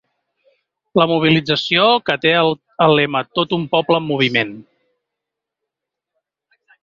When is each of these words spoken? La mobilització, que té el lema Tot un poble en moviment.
La 0.99 1.05
mobilització, 1.11 1.83
que 2.07 2.15
té 2.23 2.31
el 2.85 2.95
lema 3.01 3.21
Tot 3.39 3.53
un 3.59 3.67
poble 3.75 4.01
en 4.03 4.07
moviment. 4.13 4.57